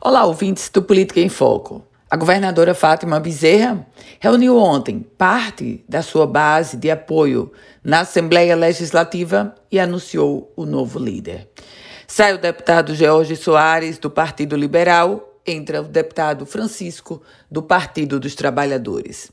Olá, 0.00 0.24
ouvintes 0.24 0.68
do 0.68 0.82
Política 0.82 1.20
em 1.20 1.28
Foco. 1.28 1.84
A 2.10 2.16
governadora 2.16 2.74
Fátima 2.74 3.20
Bezerra 3.20 3.86
reuniu 4.18 4.58
ontem 4.58 5.00
parte 5.16 5.84
da 5.88 6.02
sua 6.02 6.26
base 6.26 6.76
de 6.76 6.90
apoio 6.90 7.52
na 7.82 8.00
Assembleia 8.00 8.56
Legislativa 8.56 9.54
e 9.70 9.78
anunciou 9.78 10.52
o 10.56 10.66
novo 10.66 10.98
líder. 10.98 11.48
Sai 12.06 12.34
o 12.34 12.38
deputado 12.38 12.94
George 12.94 13.36
Soares, 13.36 13.96
do 13.96 14.10
Partido 14.10 14.56
Liberal, 14.56 15.40
entra 15.46 15.80
o 15.80 15.84
deputado 15.84 16.44
Francisco, 16.44 17.22
do 17.50 17.62
Partido 17.62 18.18
dos 18.18 18.34
Trabalhadores. 18.34 19.30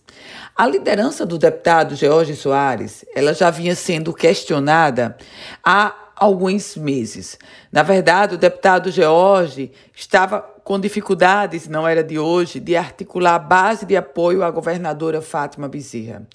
A 0.56 0.68
liderança 0.68 1.26
do 1.26 1.38
deputado 1.38 1.96
George 1.96 2.36
Soares, 2.36 3.04
ela 3.16 3.34
já 3.34 3.50
vinha 3.50 3.76
sendo 3.76 4.14
questionada 4.14 5.18
há 5.64 6.01
alguns 6.22 6.76
meses. 6.76 7.40
Na 7.72 7.82
verdade, 7.82 8.36
o 8.36 8.38
deputado 8.38 8.92
George 8.92 9.72
estava 9.92 10.40
com 10.64 10.80
dificuldades, 10.80 11.68
não 11.68 11.88
era 11.88 12.04
de 12.04 12.20
hoje, 12.20 12.60
de 12.60 12.76
articular 12.76 13.34
a 13.34 13.40
base 13.40 13.88
de 13.88 13.98
apoio 13.98 14.44
à 14.44 14.52
governadora 14.52 15.20
Fátima 15.20 15.68
Bezerra. 15.68 16.28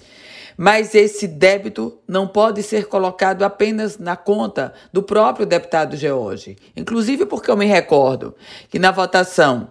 Mas 0.57 0.93
esse 0.93 1.29
débito 1.29 2.01
não 2.09 2.27
pode 2.27 2.65
ser 2.65 2.89
colocado 2.89 3.45
apenas 3.45 3.97
na 3.97 4.17
conta 4.17 4.75
do 4.93 5.05
próprio 5.05 5.47
deputado 5.47 5.97
George. 5.97 6.57
Inclusive 6.77 7.25
porque 7.25 7.49
eu 7.49 7.57
me 7.57 7.67
recordo 7.67 8.35
que 8.69 8.81
na 8.81 8.91
votação 8.91 9.69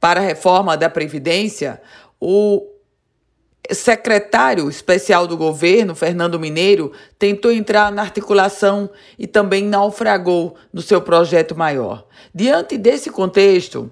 para 0.00 0.18
a 0.18 0.24
reforma 0.24 0.76
da 0.76 0.90
Previdência, 0.90 1.80
o 2.18 2.73
secretário 3.72 4.68
especial 4.68 5.26
do 5.26 5.36
governo, 5.36 5.94
Fernando 5.94 6.38
Mineiro, 6.38 6.92
tentou 7.18 7.50
entrar 7.50 7.90
na 7.90 8.02
articulação 8.02 8.90
e 9.18 9.26
também 9.26 9.64
naufragou 9.64 10.56
no 10.72 10.82
seu 10.82 11.00
projeto 11.00 11.56
maior. 11.56 12.06
Diante 12.34 12.76
desse 12.76 13.10
contexto, 13.10 13.90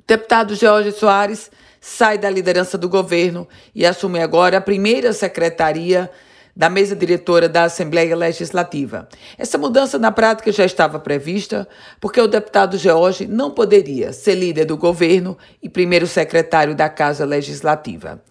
o 0.00 0.02
deputado 0.06 0.54
Jorge 0.54 0.92
Soares 0.92 1.50
sai 1.80 2.16
da 2.18 2.30
liderança 2.30 2.78
do 2.78 2.88
governo 2.88 3.48
e 3.74 3.84
assume 3.84 4.20
agora 4.20 4.58
a 4.58 4.60
primeira 4.60 5.12
secretaria 5.12 6.10
da 6.56 6.70
mesa 6.70 6.96
diretora 6.96 7.48
da 7.48 7.64
Assembleia 7.64 8.16
Legislativa. 8.16 9.08
Essa 9.36 9.58
mudança 9.58 9.98
na 9.98 10.10
prática 10.10 10.50
já 10.50 10.64
estava 10.64 10.98
prevista, 10.98 11.68
porque 12.00 12.20
o 12.20 12.26
deputado 12.26 12.78
George 12.78 13.26
não 13.26 13.50
poderia 13.50 14.12
ser 14.12 14.36
líder 14.36 14.64
do 14.64 14.76
governo 14.76 15.36
e 15.62 15.68
primeiro 15.68 16.06
secretário 16.06 16.74
da 16.74 16.88
Casa 16.88 17.26
Legislativa. 17.26 18.22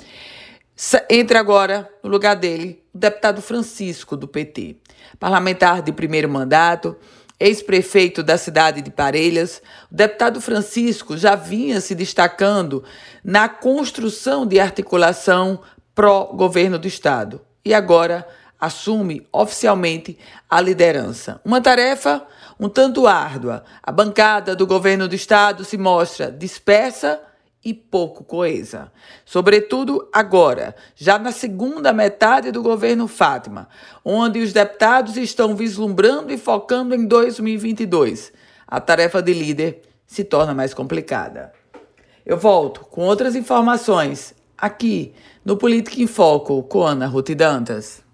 Entra 1.09 1.40
agora, 1.40 1.90
no 2.04 2.09
lugar 2.09 2.36
dele, 2.36 2.84
o 2.94 2.98
deputado 2.98 3.42
Francisco, 3.42 4.18
do 4.18 4.28
PT, 4.28 4.76
parlamentar 5.17 5.82
de 5.82 5.94
primeiro 5.94 6.28
mandato, 6.28 6.98
ex-prefeito 7.40 8.22
da 8.22 8.38
cidade 8.38 8.82
de 8.82 8.92
Parelhas. 8.92 9.62
O 9.92 9.95
deputado 9.95 10.42
Francisco 10.42 11.17
já 11.17 11.36
vinha 11.36 11.80
se 11.80 11.95
destacando 11.95 12.84
na 13.23 13.48
construção 13.48 14.45
de 14.45 14.59
articulação 14.59 15.62
pró-governo 15.94 16.78
do 16.78 16.88
Estado 16.88 17.39
e 17.64 17.73
agora 17.73 18.28
assume 18.60 19.26
oficialmente 19.32 20.17
a 20.50 20.60
liderança. 20.60 21.39
Uma 21.45 21.62
tarefa 21.62 22.26
um 22.60 22.70
tanto 22.70 23.08
árdua. 23.08 23.64
A 23.84 23.92
bancada 23.92 24.56
do 24.56 24.66
governo 24.66 25.08
do 25.08 25.16
Estado 25.16 25.64
se 25.64 25.78
mostra 25.78 26.32
dispersa 26.32 27.20
e 27.66 27.73
pouco 27.73 28.23
coesa. 28.23 28.91
Sobretudo 29.25 30.08
agora, 30.13 30.75
já 30.95 31.17
na 31.17 31.31
segunda 31.31 31.91
metade 31.91 32.52
do 32.52 32.61
governo 32.61 33.08
Fátima, 33.08 33.67
onde 34.05 34.39
os 34.39 34.53
deputados 34.53 35.17
estão 35.17 35.55
vislumbrando 35.55 36.31
e 36.31 36.38
focando 36.38 36.93
em 36.93 37.05
2022. 37.08 38.31
A 38.67 38.80
tarefa 38.80 39.21
de 39.21 39.33
líder 39.33 39.81
se 40.05 40.23
torna 40.23 40.53
mais 40.53 40.75
complicada. 40.75 41.52
Eu 42.23 42.38
volto 42.38 42.81
com 42.81 43.02
outras 43.02 43.36
informações 43.36 44.36
aqui 44.55 45.13
no 45.43 45.58
Política 45.58 46.02
em 46.02 46.08
Foco 46.08 46.61
com 46.63 46.83
Ana 46.83 47.08
Ruth 47.08 47.31
Dantas. 47.31 48.05